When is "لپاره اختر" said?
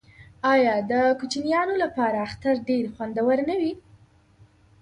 1.83-2.55